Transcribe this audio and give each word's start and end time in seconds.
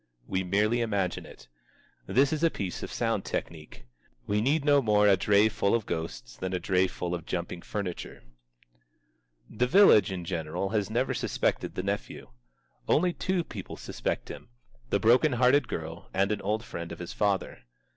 We 0.25 0.41
merely 0.43 0.81
imagine 0.81 1.27
it. 1.27 1.47
This 2.07 2.33
is 2.33 2.43
a 2.43 2.49
piece 2.49 2.81
of 2.81 2.91
sound 2.91 3.23
technique. 3.23 3.85
We 4.25 4.41
no 4.57 4.81
more 4.81 5.05
need 5.05 5.11
a 5.13 5.15
dray 5.17 5.47
full 5.47 5.75
of 5.75 5.85
ghosts 5.85 6.35
than 6.35 6.53
a 6.53 6.59
dray 6.59 6.87
full 6.87 7.13
of 7.13 7.27
jumping 7.27 7.61
furniture. 7.61 8.23
The 9.47 9.67
village 9.67 10.11
in 10.11 10.25
general 10.25 10.69
has 10.69 10.89
never 10.89 11.13
suspected 11.13 11.75
the 11.75 11.83
nephew. 11.83 12.31
Only 12.87 13.13
two 13.13 13.43
people 13.43 13.77
suspect 13.77 14.29
him: 14.29 14.49
the 14.89 14.99
broken 14.99 15.33
hearted 15.33 15.67
girl 15.67 16.09
and 16.15 16.31
an 16.31 16.41
old 16.41 16.63
friend 16.63 16.91
of 16.91 16.97
his 16.97 17.13
father. 17.13 17.59